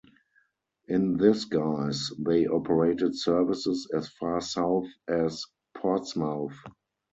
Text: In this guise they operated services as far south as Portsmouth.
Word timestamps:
In 0.87 1.17
this 1.17 1.45
guise 1.45 2.09
they 2.17 2.47
operated 2.47 3.15
services 3.15 3.87
as 3.95 4.09
far 4.09 4.41
south 4.41 4.87
as 5.07 5.45
Portsmouth. 5.77 6.57